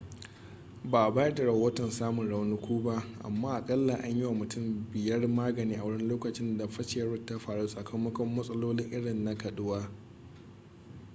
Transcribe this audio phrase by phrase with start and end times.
[0.83, 5.27] ba a bayar da rahoton samun raunuka ba amma akalla an yi wa mutum biyar
[5.27, 9.91] magani a wurin lokacin da fashewar ta faru sakamakon matsaloli irin na kaduwa